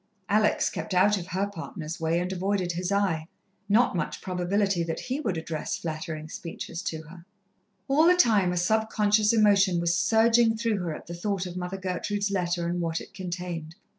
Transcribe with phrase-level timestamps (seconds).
[0.29, 3.27] Alex kept out of her partner's way, and avoided his eye.
[3.69, 7.23] Not much probability that he would address flattering speeches to her!
[7.87, 11.77] All the time a subconscious emotion was surging through her at the thought of Mother
[11.77, 13.75] Gertrude's letter and what it contained.